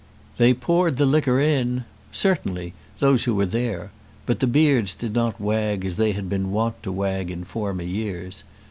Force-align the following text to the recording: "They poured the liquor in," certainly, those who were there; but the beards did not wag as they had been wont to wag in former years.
"They 0.37 0.55
poured 0.55 0.97
the 0.97 1.05
liquor 1.05 1.39
in," 1.39 1.83
certainly, 2.11 2.73
those 2.97 3.25
who 3.25 3.35
were 3.35 3.45
there; 3.45 3.91
but 4.25 4.39
the 4.39 4.47
beards 4.47 4.95
did 4.95 5.13
not 5.13 5.39
wag 5.39 5.85
as 5.85 5.97
they 5.97 6.13
had 6.13 6.27
been 6.27 6.49
wont 6.49 6.81
to 6.81 6.91
wag 6.91 7.29
in 7.29 7.43
former 7.43 7.83
years. 7.83 8.43